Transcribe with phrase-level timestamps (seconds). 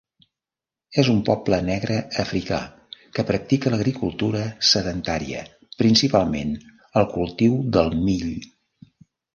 [1.01, 2.57] És un poble negre africà
[3.19, 5.45] que practica l'agricultura sedentària,
[5.85, 6.59] principalment
[7.03, 8.37] el cultiu del mill.